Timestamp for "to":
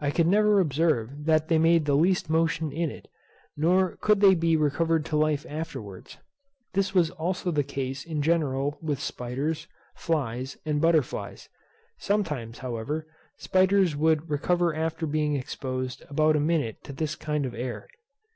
5.06-5.16, 16.84-16.92